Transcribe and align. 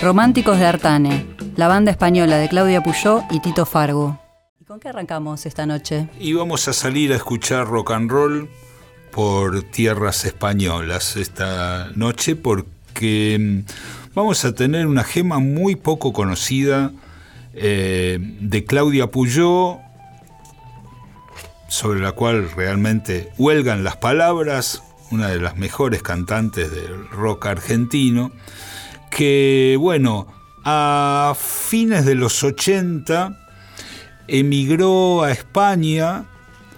Románticos 0.00 0.60
de 0.60 0.64
Artane, 0.64 1.26
la 1.56 1.66
banda 1.66 1.90
española 1.90 2.38
de 2.38 2.48
Claudia 2.48 2.80
Puyó 2.84 3.24
y 3.30 3.40
Tito 3.40 3.66
Fargo. 3.66 4.16
¿Y 4.60 4.64
con 4.64 4.78
qué 4.78 4.90
arrancamos 4.90 5.44
esta 5.44 5.66
noche? 5.66 6.08
Y 6.20 6.34
vamos 6.34 6.68
a 6.68 6.72
salir 6.72 7.12
a 7.12 7.16
escuchar 7.16 7.66
rock 7.66 7.90
and 7.90 8.08
roll 8.08 8.48
por 9.10 9.64
tierras 9.64 10.24
españolas 10.24 11.16
esta 11.16 11.90
noche 11.96 12.36
porque 12.36 13.64
mm, 13.66 14.14
vamos 14.14 14.44
a 14.44 14.54
tener 14.54 14.86
una 14.86 15.02
gema 15.02 15.40
muy 15.40 15.74
poco 15.74 16.12
conocida 16.12 16.92
eh, 17.54 18.18
de 18.20 18.64
Claudia 18.64 19.08
Puyó, 19.08 19.78
sobre 21.66 21.98
la 21.98 22.12
cual 22.12 22.48
realmente 22.52 23.32
huelgan 23.36 23.82
las 23.82 23.96
palabras, 23.96 24.80
una 25.10 25.26
de 25.26 25.40
las 25.40 25.56
mejores 25.56 26.04
cantantes 26.04 26.70
del 26.70 27.08
rock 27.08 27.46
argentino, 27.46 28.30
que 29.08 29.76
bueno, 29.78 30.26
a 30.64 31.34
fines 31.38 32.04
de 32.04 32.14
los 32.14 32.42
80 32.42 33.38
emigró 34.28 35.22
a 35.22 35.32
España 35.32 36.26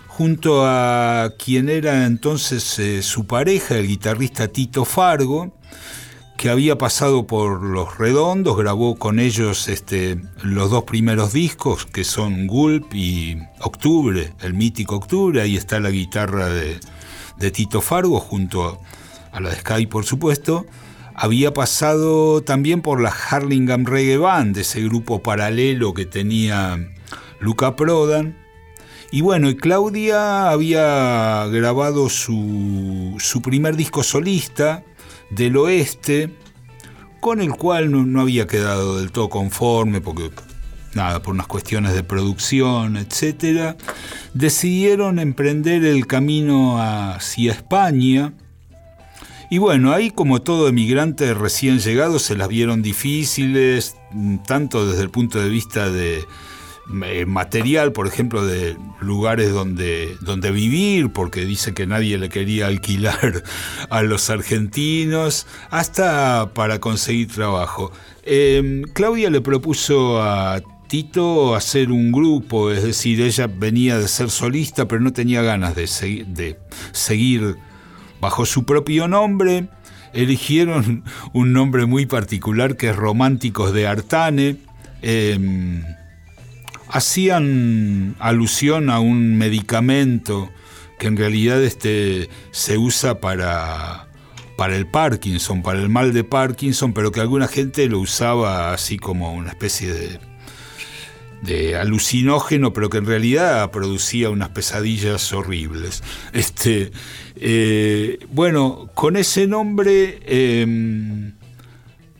junto 0.06 0.66
a 0.66 1.32
quien 1.42 1.68
era 1.68 2.06
entonces 2.06 2.78
eh, 2.78 3.02
su 3.02 3.26
pareja, 3.26 3.76
el 3.76 3.86
guitarrista 3.86 4.48
Tito 4.48 4.84
Fargo, 4.84 5.52
que 6.36 6.50
había 6.50 6.78
pasado 6.78 7.26
por 7.26 7.62
Los 7.62 7.98
Redondos, 7.98 8.56
grabó 8.56 8.96
con 8.96 9.18
ellos 9.18 9.68
este, 9.68 10.20
los 10.42 10.70
dos 10.70 10.84
primeros 10.84 11.32
discos, 11.32 11.86
que 11.86 12.04
son 12.04 12.46
Gulp 12.46 12.94
y 12.94 13.38
Octubre, 13.60 14.32
el 14.40 14.54
mítico 14.54 14.96
Octubre, 14.96 15.40
ahí 15.42 15.56
está 15.56 15.80
la 15.80 15.90
guitarra 15.90 16.48
de, 16.48 16.80
de 17.38 17.50
Tito 17.50 17.80
Fargo 17.80 18.20
junto 18.20 18.80
a 19.32 19.40
la 19.40 19.50
de 19.50 19.56
Sky, 19.56 19.86
por 19.86 20.04
supuesto. 20.04 20.66
Había 21.22 21.52
pasado 21.52 22.42
también 22.42 22.80
por 22.80 23.02
la 23.02 23.10
Harlingham 23.10 23.84
Reggae 23.84 24.16
Band, 24.16 24.56
ese 24.56 24.82
grupo 24.82 25.22
paralelo 25.22 25.92
que 25.92 26.06
tenía 26.06 26.94
Luca 27.40 27.76
Prodan. 27.76 28.38
Y 29.12 29.20
bueno, 29.20 29.50
y 29.50 29.56
Claudia 29.56 30.48
había 30.48 31.46
grabado 31.48 32.08
su, 32.08 33.16
su 33.18 33.42
primer 33.42 33.76
disco 33.76 34.02
solista, 34.02 34.82
del 35.28 35.58
oeste, 35.58 36.30
con 37.20 37.42
el 37.42 37.50
cual 37.50 38.12
no, 38.12 38.20
había 38.22 38.46
quedado 38.46 38.98
del 38.98 39.12
todo 39.12 39.28
conforme, 39.28 40.00
porque 40.00 40.30
nada, 40.94 41.20
por 41.20 41.34
unas 41.34 41.48
cuestiones 41.48 41.92
de 41.92 42.02
producción, 42.02 42.96
etc., 42.96 43.76
decidieron 44.32 45.18
emprender 45.18 45.84
el 45.84 46.06
camino 46.06 46.82
hacia 46.82 47.52
España. 47.52 48.32
Y 49.50 49.58
bueno, 49.58 49.92
ahí 49.92 50.10
como 50.10 50.40
todo 50.40 50.68
emigrante 50.68 51.34
recién 51.34 51.80
llegado 51.80 52.20
se 52.20 52.36
las 52.36 52.46
vieron 52.46 52.82
difíciles, 52.82 53.96
tanto 54.46 54.86
desde 54.86 55.02
el 55.02 55.10
punto 55.10 55.40
de 55.40 55.48
vista 55.48 55.90
de, 55.90 56.24
eh, 57.04 57.24
material, 57.24 57.92
por 57.92 58.08
ejemplo, 58.08 58.44
de 58.44 58.76
lugares 59.00 59.52
donde, 59.52 60.16
donde 60.20 60.50
vivir, 60.50 61.12
porque 61.12 61.44
dice 61.44 61.72
que 61.72 61.86
nadie 61.86 62.18
le 62.18 62.28
quería 62.28 62.66
alquilar 62.66 63.44
a 63.90 64.02
los 64.02 64.28
argentinos, 64.28 65.46
hasta 65.70 66.52
para 66.52 66.80
conseguir 66.80 67.28
trabajo. 67.28 67.92
Em, 68.24 68.82
Claudia 68.92 69.30
le 69.30 69.40
propuso 69.40 70.20
a 70.20 70.60
Tito 70.88 71.54
hacer 71.54 71.92
un 71.92 72.10
grupo, 72.10 72.72
es 72.72 72.82
decir, 72.82 73.20
ella 73.20 73.46
venía 73.46 73.96
de 73.98 74.08
ser 74.08 74.30
solista, 74.30 74.88
pero 74.88 75.00
no 75.00 75.12
tenía 75.12 75.42
ganas 75.42 75.76
de, 75.76 75.86
de 76.26 76.58
seguir 76.92 77.56
bajo 78.20 78.46
su 78.46 78.64
propio 78.64 79.08
nombre. 79.08 79.68
Eligieron 80.12 81.04
un 81.32 81.52
nombre 81.52 81.86
muy 81.86 82.06
particular 82.06 82.76
que 82.76 82.90
es 82.90 82.96
Románticos 82.96 83.72
de 83.72 83.86
Artane. 83.86 84.56
Em, 85.02 85.84
hacían 86.88 88.16
alusión 88.18 88.90
a 88.90 89.00
un 89.00 89.38
medicamento 89.38 90.50
que 90.98 91.06
en 91.06 91.16
realidad 91.16 91.62
este, 91.62 92.28
se 92.50 92.76
usa 92.76 93.20
para, 93.20 94.08
para 94.56 94.76
el 94.76 94.86
Parkinson, 94.86 95.62
para 95.62 95.80
el 95.80 95.88
mal 95.88 96.12
de 96.12 96.24
Parkinson, 96.24 96.92
pero 96.92 97.10
que 97.10 97.20
alguna 97.20 97.48
gente 97.48 97.88
lo 97.88 98.00
usaba 98.00 98.74
así 98.74 98.98
como 98.98 99.32
una 99.32 99.48
especie 99.48 99.94
de, 99.94 100.29
de 101.42 101.76
alucinógeno, 101.76 102.72
pero 102.72 102.90
que 102.90 102.98
en 102.98 103.06
realidad 103.06 103.70
producía 103.70 104.30
unas 104.30 104.50
pesadillas 104.50 105.32
horribles. 105.32 106.02
Este, 106.32 106.92
eh, 107.36 108.18
bueno, 108.32 108.90
con 108.94 109.16
ese 109.16 109.46
nombre 109.46 110.20
em, 110.26 111.32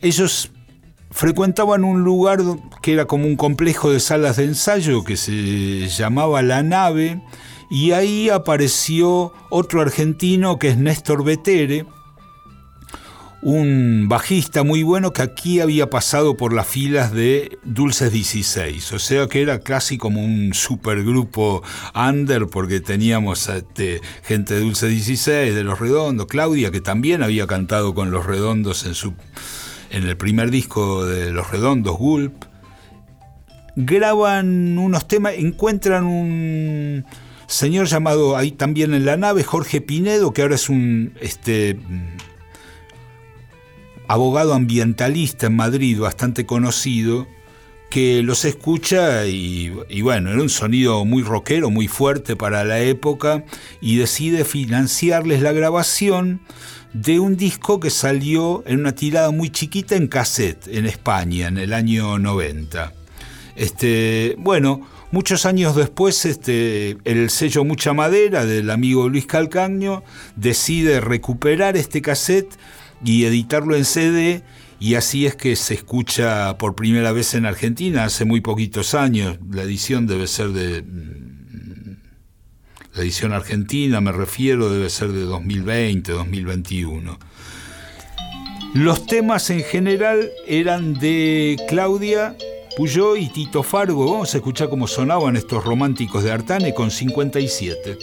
ellos 0.01 0.51
frecuentaban 1.11 1.83
un 1.83 2.03
lugar 2.03 2.39
que 2.81 2.93
era 2.93 3.05
como 3.05 3.25
un 3.25 3.35
complejo 3.35 3.91
de 3.91 3.99
salas 3.99 4.37
de 4.37 4.45
ensayo 4.45 5.03
que 5.03 5.17
se 5.17 5.87
llamaba 5.87 6.41
La 6.41 6.63
Nave 6.63 7.21
y 7.69 7.91
ahí 7.91 8.29
apareció 8.29 9.33
otro 9.49 9.81
argentino 9.81 10.59
que 10.59 10.69
es 10.69 10.77
Néstor 10.77 11.23
Betere, 11.23 11.85
un 13.41 14.07
bajista 14.07 14.63
muy 14.63 14.83
bueno 14.83 15.13
que 15.13 15.23
aquí 15.23 15.59
había 15.59 15.89
pasado 15.89 16.37
por 16.37 16.53
las 16.53 16.67
filas 16.67 17.11
de 17.11 17.57
Dulces 17.63 18.11
16, 18.11 18.91
o 18.93 18.99
sea 18.99 19.27
que 19.27 19.41
era 19.41 19.59
casi 19.59 19.97
como 19.97 20.23
un 20.23 20.53
supergrupo 20.53 21.63
under 21.95 22.47
porque 22.47 22.81
teníamos 22.81 23.49
este, 23.49 24.01
gente 24.23 24.53
de 24.53 24.59
Dulces 24.59 24.89
16, 24.91 25.55
de 25.55 25.63
Los 25.63 25.79
Redondos, 25.79 26.27
Claudia 26.27 26.71
que 26.71 26.81
también 26.81 27.23
había 27.23 27.47
cantado 27.47 27.95
con 27.95 28.11
Los 28.11 28.25
Redondos 28.25 28.85
en 28.85 28.93
su 28.93 29.13
en 29.89 30.07
el 30.07 30.15
primer 30.15 30.51
disco 30.51 31.05
de 31.05 31.31
Los 31.31 31.51
Redondos, 31.51 31.97
Gulp, 31.97 32.45
graban 33.75 34.77
unos 34.77 35.07
temas, 35.07 35.33
encuentran 35.35 36.05
un 36.05 37.05
señor 37.47 37.87
llamado 37.87 38.37
ahí 38.37 38.51
también 38.51 38.93
en 38.93 39.05
la 39.05 39.17
nave, 39.17 39.43
Jorge 39.43 39.81
Pinedo, 39.81 40.31
que 40.31 40.43
ahora 40.43 40.55
es 40.55 40.69
un 40.69 41.13
este, 41.19 41.77
abogado 44.11 44.53
ambientalista 44.53 45.47
en 45.47 45.55
Madrid, 45.55 45.97
bastante 45.97 46.45
conocido, 46.45 47.27
que 47.89 48.21
los 48.23 48.43
escucha 48.43 49.25
y, 49.25 50.01
bueno, 50.01 50.31
era 50.31 50.41
un 50.41 50.49
sonido 50.49 51.05
muy 51.05 51.23
rockero, 51.23 51.69
muy 51.69 51.87
fuerte 51.87 52.35
para 52.35 52.65
la 52.65 52.81
época, 52.81 53.45
y 53.79 53.95
decide 53.95 54.43
financiarles 54.43 55.41
la 55.41 55.53
grabación 55.53 56.41
de 56.91 57.21
un 57.21 57.37
disco 57.37 57.79
que 57.79 57.89
salió 57.89 58.63
en 58.65 58.81
una 58.81 58.93
tirada 58.95 59.31
muy 59.31 59.49
chiquita 59.49 59.95
en 59.95 60.07
cassette 60.07 60.67
en 60.67 60.87
España 60.87 61.47
en 61.47 61.57
el 61.57 61.71
año 61.73 62.19
90. 62.19 62.91
Este, 63.55 64.35
bueno, 64.39 64.85
muchos 65.11 65.45
años 65.45 65.73
después 65.73 66.25
este, 66.25 66.97
el 67.05 67.29
sello 67.29 67.63
Mucha 67.63 67.93
Madera 67.93 68.45
del 68.45 68.71
amigo 68.71 69.07
Luis 69.07 69.25
Calcaño 69.25 70.03
decide 70.35 70.99
recuperar 70.99 71.77
este 71.77 72.01
cassette 72.01 72.57
y 73.03 73.25
editarlo 73.25 73.75
en 73.75 73.85
CD 73.85 74.43
y 74.79 74.95
así 74.95 75.27
es 75.27 75.35
que 75.35 75.55
se 75.55 75.75
escucha 75.75 76.57
por 76.57 76.75
primera 76.75 77.11
vez 77.11 77.35
en 77.35 77.45
Argentina 77.45 78.05
hace 78.05 78.25
muy 78.25 78.41
poquitos 78.41 78.95
años. 78.95 79.37
La 79.51 79.61
edición 79.61 80.07
debe 80.07 80.25
ser 80.25 80.49
de 80.49 80.83
la 82.93 83.03
edición 83.03 83.31
argentina, 83.31 84.01
me 84.01 84.11
refiero, 84.11 84.69
debe 84.69 84.89
ser 84.89 85.09
de 85.11 85.21
2020, 85.21 86.11
2021. 86.11 87.19
Los 88.73 89.05
temas 89.05 89.49
en 89.49 89.63
general 89.63 90.29
eran 90.47 90.95
de 90.95 91.57
Claudia 91.69 92.35
Puyó 92.75 93.17
y 93.17 93.27
Tito 93.27 93.63
Fargo. 93.63 94.11
Vamos 94.11 94.33
a 94.33 94.37
escuchar 94.37 94.69
cómo 94.69 94.87
sonaban 94.87 95.35
estos 95.35 95.63
románticos 95.63 96.23
de 96.23 96.31
Artane 96.31 96.73
con 96.73 96.89
57. 96.89 97.97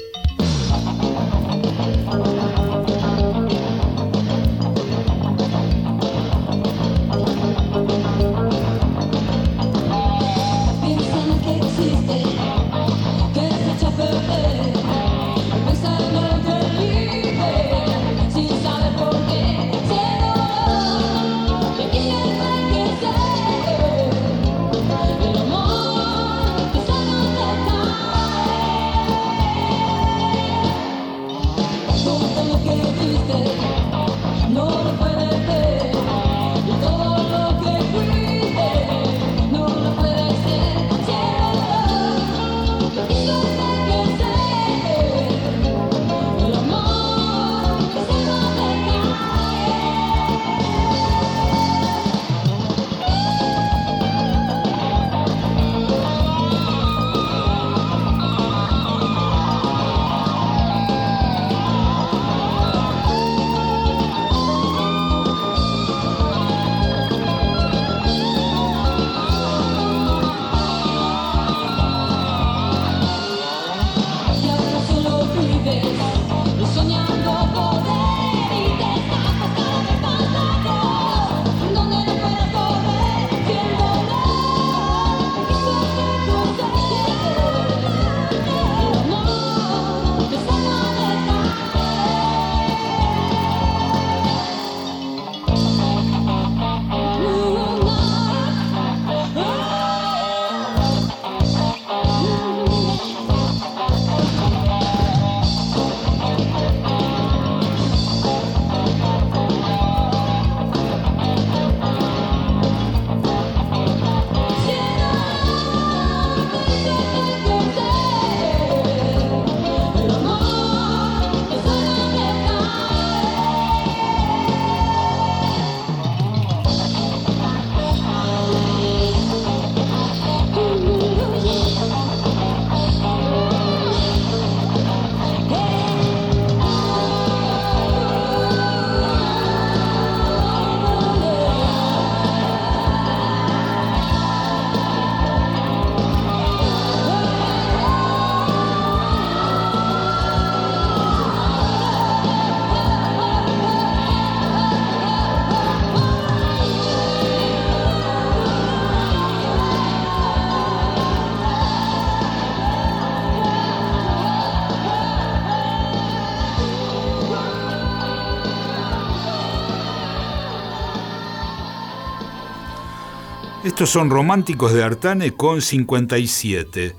Estos 173.78 173.91
son 173.91 174.10
románticos 174.10 174.72
de 174.72 174.83
Artane 174.83 175.30
con 175.30 175.63
57. 175.63 176.97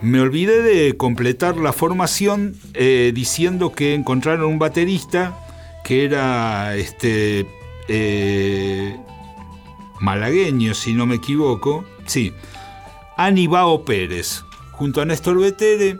Me 0.00 0.18
olvidé 0.18 0.62
de 0.62 0.96
completar 0.96 1.58
la 1.58 1.74
formación 1.74 2.56
eh, 2.72 3.12
diciendo 3.14 3.72
que 3.72 3.92
encontraron 3.92 4.46
un 4.46 4.58
baterista 4.58 5.38
que 5.84 6.06
era 6.06 6.74
este 6.74 7.46
eh, 7.86 8.96
malagueño, 10.00 10.72
si 10.72 10.94
no 10.94 11.04
me 11.04 11.16
equivoco. 11.16 11.84
Sí, 12.06 12.32
Anibao 13.18 13.84
Pérez, 13.84 14.42
junto 14.70 15.02
a 15.02 15.04
Néstor 15.04 15.38
Betere, 15.38 15.98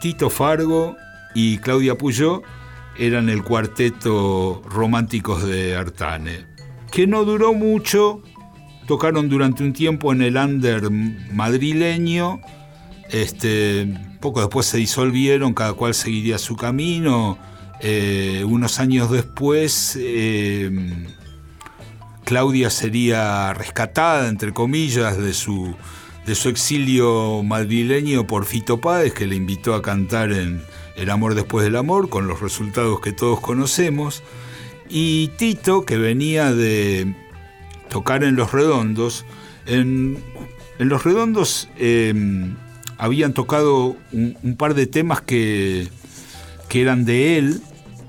Tito 0.00 0.30
Fargo 0.30 0.94
y 1.34 1.58
Claudia 1.58 1.98
Puyó 1.98 2.42
eran 2.96 3.28
el 3.28 3.42
cuarteto 3.42 4.62
románticos 4.70 5.42
de 5.42 5.74
Artane, 5.74 6.46
que 6.92 7.08
no 7.08 7.24
duró 7.24 7.52
mucho 7.52 8.22
tocaron 8.86 9.28
durante 9.28 9.62
un 9.62 9.72
tiempo 9.72 10.12
en 10.12 10.22
el 10.22 10.36
under 10.36 10.90
madrileño, 10.90 12.40
este, 13.10 13.88
poco 14.20 14.40
después 14.40 14.66
se 14.66 14.78
disolvieron, 14.78 15.54
cada 15.54 15.72
cual 15.72 15.94
seguiría 15.94 16.38
su 16.38 16.56
camino. 16.56 17.38
Eh, 17.80 18.44
unos 18.46 18.78
años 18.78 19.10
después, 19.10 19.98
eh, 20.00 20.70
Claudia 22.24 22.70
sería 22.70 23.52
rescatada, 23.54 24.28
entre 24.28 24.52
comillas, 24.52 25.18
de 25.18 25.32
su, 25.32 25.74
de 26.26 26.34
su 26.34 26.48
exilio 26.48 27.42
madrileño 27.42 28.26
por 28.26 28.44
Fito 28.44 28.80
Páez, 28.80 29.12
que 29.12 29.26
le 29.26 29.34
invitó 29.34 29.74
a 29.74 29.82
cantar 29.82 30.32
en 30.32 30.62
El 30.96 31.10
amor 31.10 31.34
después 31.34 31.64
del 31.64 31.76
amor, 31.76 32.10
con 32.10 32.26
los 32.28 32.40
resultados 32.40 33.00
que 33.00 33.12
todos 33.12 33.40
conocemos. 33.40 34.22
Y 34.88 35.28
Tito, 35.38 35.86
que 35.86 35.96
venía 35.96 36.52
de 36.52 37.14
tocar 37.90 38.24
en 38.24 38.36
Los 38.36 38.52
Redondos. 38.52 39.26
En, 39.66 40.18
Los 40.78 41.04
Redondos 41.04 41.68
em, 41.76 42.54
habían 42.96 43.34
tocado 43.34 43.96
un, 44.12 44.56
par 44.56 44.74
de 44.74 44.86
temas 44.86 45.20
que, 45.20 45.88
que 46.68 46.80
eran 46.80 47.04
de 47.04 47.36
él, 47.36 47.60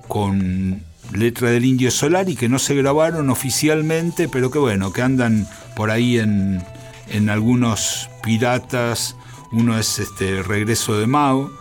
con 0.08 0.82
letra 1.14 1.50
del 1.50 1.66
Indio 1.66 1.92
Solar 1.92 2.30
y 2.30 2.36
que 2.36 2.48
no 2.48 2.60
se 2.60 2.76
grabaron 2.76 3.30
oficialmente, 3.30 4.30
pero 4.30 4.52
que 4.52 4.60
bueno, 4.60 4.94
que 4.94 5.02
andan 5.02 5.48
por 5.76 5.92
ahí 5.92 6.18
en, 6.18 6.64
en 7.10 7.30
algunos 7.30 8.10
piratas. 8.24 9.16
Uno 9.52 9.78
es 9.78 10.00
este 10.00 10.44
Regreso 10.44 10.98
de 10.98 11.08
Mao. 11.08 11.52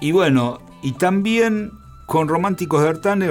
Y 0.00 0.12
bueno, 0.12 0.60
y 0.82 0.92
también 0.92 1.72
con 2.08 2.26
Románticos 2.26 2.82
de 2.82 2.88
Artane 2.88 3.30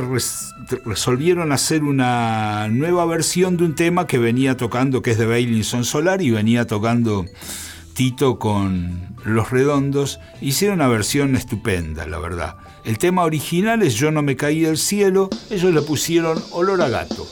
resolvieron 0.86 1.52
hacer 1.52 1.82
una 1.82 2.68
nueva 2.68 3.08
versión 3.08 3.58
de 3.58 3.66
un 3.66 3.74
tema 3.74 4.06
que 4.06 4.20
venía 4.20 4.56
tocando, 4.56 5.02
que 5.02 5.10
es 5.10 5.18
de 5.18 5.26
Bailinson 5.26 5.84
Solar, 5.84 6.22
y 6.22 6.30
venía 6.30 6.68
tocando 6.68 7.26
Tito 7.96 8.38
con 8.38 9.16
Los 9.26 9.50
Redondos. 9.50 10.20
Hicieron 10.42 10.76
una 10.76 10.88
versión 10.90 11.36
estupenda, 11.36 12.06
la 12.06 12.20
verdad. 12.20 12.58
El 12.86 13.00
tema 13.00 13.24
original 13.24 13.82
es 13.82 13.96
Yo 13.96 14.12
no 14.12 14.22
me 14.22 14.36
caí 14.36 14.60
del 14.60 14.78
cielo, 14.78 15.32
ellos 15.50 15.74
le 15.74 15.82
pusieron 15.82 16.38
Olor 16.52 16.80
a 16.84 16.90
gato. 16.90 17.28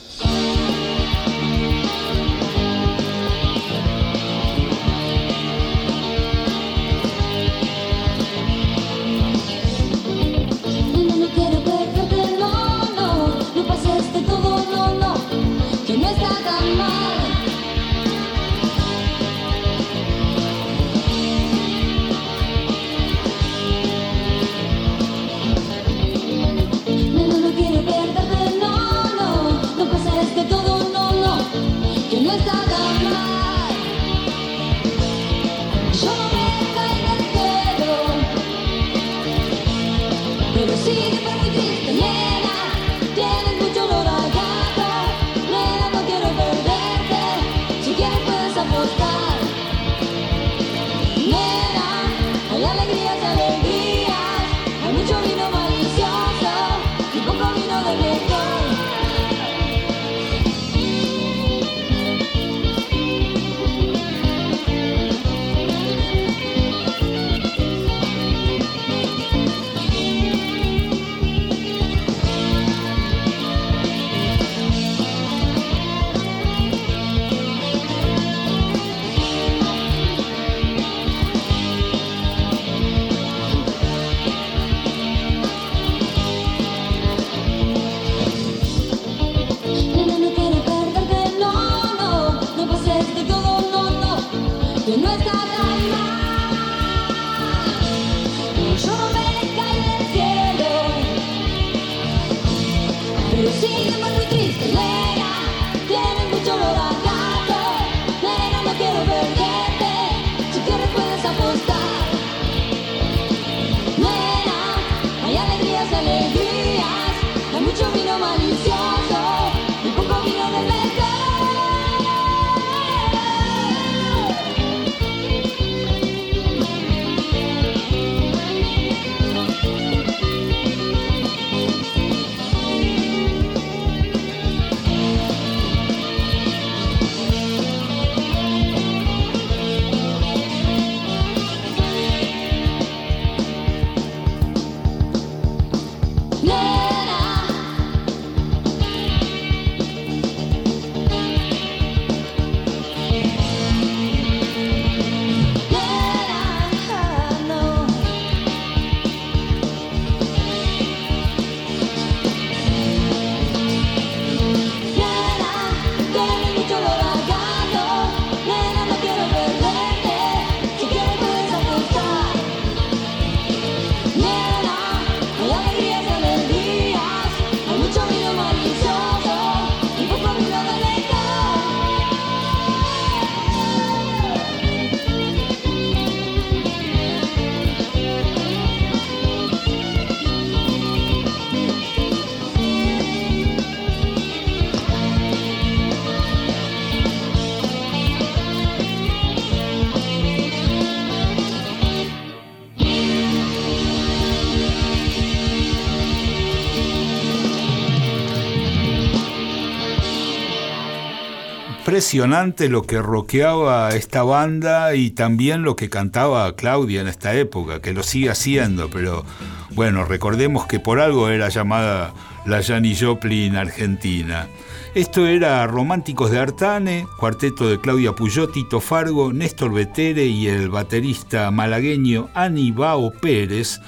Impresionante 211.86 212.68
lo 212.68 212.82
que 212.82 213.00
rockeaba 213.00 213.90
esta 213.90 214.24
banda 214.24 214.96
y 214.96 215.10
también 215.12 215.62
lo 215.62 215.76
que 215.76 215.88
cantaba 215.88 216.56
Claudia 216.56 217.00
en 217.00 217.06
esta 217.06 217.32
época, 217.34 217.80
que 217.80 217.92
lo 217.92 218.02
sigue 218.02 218.28
haciendo, 218.28 218.90
pero 218.90 219.24
bueno, 219.70 220.04
recordemos 220.04 220.66
que 220.66 220.80
por 220.80 220.98
algo 220.98 221.28
era 221.28 221.48
llamada 221.48 222.12
la 222.44 222.60
Janis 222.60 223.04
Joplin 223.04 223.54
argentina. 223.54 224.48
Esto 224.96 225.28
era 225.28 225.64
Románticos 225.68 226.32
de 226.32 226.40
Artane, 226.40 227.06
cuarteto 227.20 227.68
de 227.70 227.80
Claudia 227.80 228.14
Puyó, 228.14 228.48
Tito 228.48 228.80
Fargo, 228.80 229.32
Néstor 229.32 229.72
Betere 229.72 230.26
y 230.26 230.48
el 230.48 230.70
baterista 230.70 231.52
malagueño 231.52 232.30
Anibao 232.34 233.12
Pérez, 233.12 233.80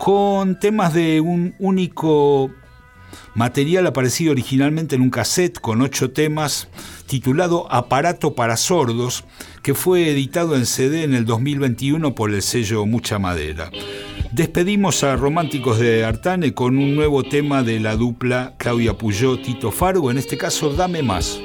con 0.00 0.58
temas 0.58 0.92
de 0.92 1.20
un 1.20 1.54
único 1.60 2.50
material 3.34 3.86
aparecido 3.86 4.32
originalmente 4.32 4.96
en 4.96 5.02
un 5.02 5.10
cassette 5.10 5.60
con 5.60 5.82
ocho 5.82 6.10
temas 6.10 6.68
titulado 7.06 7.70
Aparato 7.72 8.34
para 8.34 8.56
Sordos, 8.56 9.24
que 9.62 9.74
fue 9.74 10.10
editado 10.10 10.56
en 10.56 10.66
CD 10.66 11.04
en 11.04 11.14
el 11.14 11.24
2021 11.24 12.14
por 12.14 12.32
el 12.32 12.42
sello 12.42 12.86
Mucha 12.86 13.18
Madera. 13.18 13.70
Despedimos 14.32 15.04
a 15.04 15.16
Románticos 15.16 15.78
de 15.78 16.04
Artane 16.04 16.54
con 16.54 16.76
un 16.76 16.96
nuevo 16.96 17.22
tema 17.22 17.62
de 17.62 17.78
la 17.80 17.96
dupla 17.96 18.54
Claudia 18.58 18.94
Puyó, 18.94 19.38
Tito 19.40 19.70
Fargo, 19.70 20.10
en 20.10 20.18
este 20.18 20.36
caso 20.36 20.70
Dame 20.70 21.02
Más. 21.02 21.40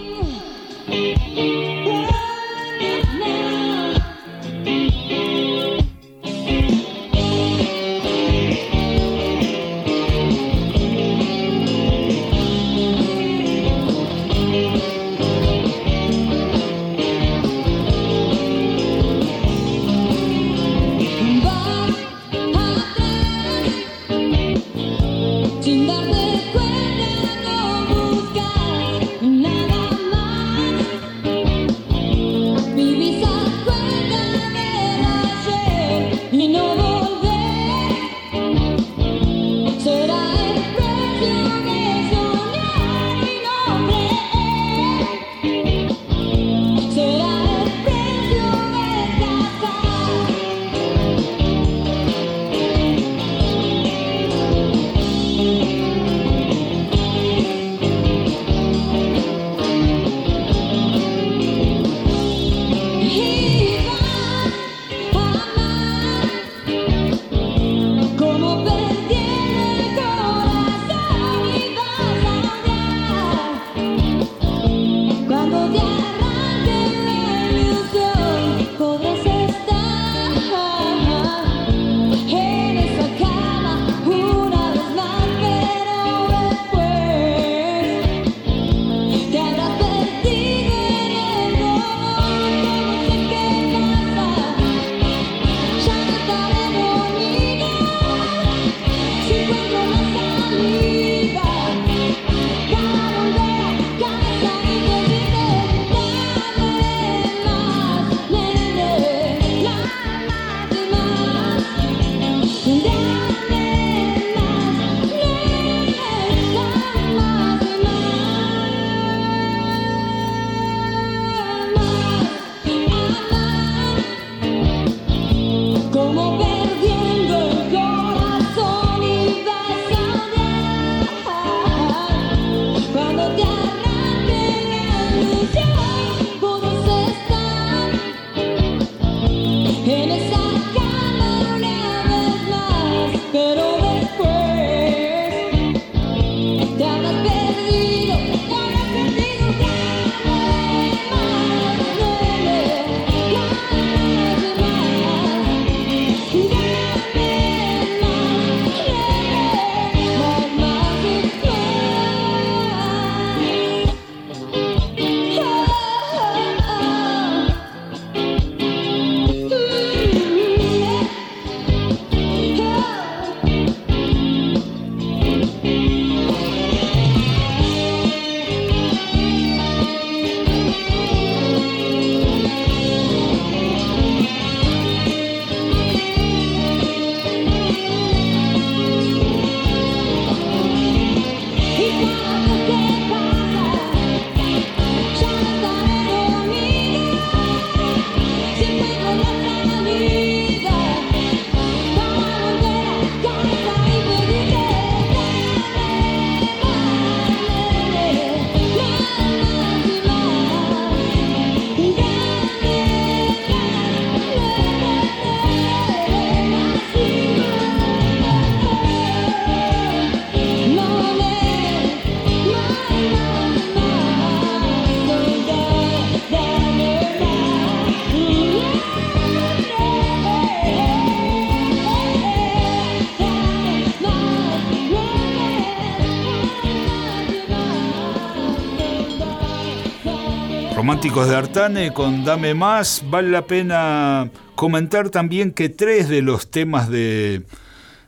De 241.10 241.36
Artane 241.36 241.92
con 241.92 242.24
Dame 242.24 242.54
Más. 242.54 243.04
Vale 243.10 243.32
la 243.32 243.48
pena 243.48 244.30
comentar 244.54 245.10
también 245.10 245.52
que 245.52 245.68
tres 245.68 246.08
de 246.08 246.22
los 246.22 246.52
temas 246.52 246.88
de, 246.88 247.42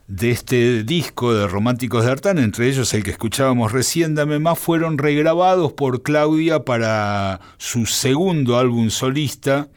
de 0.06 0.30
este 0.30 0.84
disco 0.84 1.34
de 1.34 1.48
Románticos 1.48 2.04
de 2.04 2.12
Artán, 2.12 2.38
entre 2.38 2.68
ellos 2.68 2.94
el 2.94 3.02
que 3.02 3.10
escuchábamos 3.10 3.72
recién, 3.72 4.14
Dame 4.14 4.38
Más, 4.38 4.56
fueron 4.56 4.98
regrabados 4.98 5.72
por 5.72 6.02
Claudia 6.02 6.64
para 6.64 7.40
su 7.58 7.86
segundo 7.86 8.56
álbum 8.56 8.88
solista, 8.88 9.68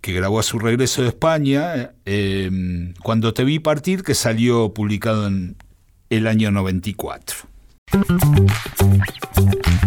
que 0.00 0.14
grabó 0.14 0.40
a 0.40 0.42
su 0.42 0.58
regreso 0.58 1.02
de 1.02 1.08
España, 1.08 1.92
eh, 2.06 2.50
Cuando 3.02 3.34
te 3.34 3.44
vi 3.44 3.58
partir, 3.58 4.02
que 4.02 4.14
salió 4.14 4.72
publicado 4.72 5.26
en 5.26 5.56
el 6.08 6.26
año 6.26 6.50
94. 6.50 7.36